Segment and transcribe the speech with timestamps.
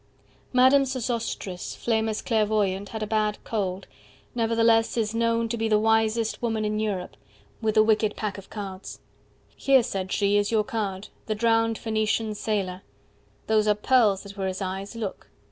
[0.51, 3.85] Madame Sosostris, famous clairvoyante, Had a bad cold,
[4.33, 7.11] nevertheless Is known to be the wisest woman in Europe,
[7.59, 8.99] 45 With a wicked pack of cards.
[9.55, 12.81] Here, said she, Is your card, the drowned Phoenician Sailor,
[13.45, 14.95] (Those are pearls that were his eyes.
[14.95, 15.29] Look!)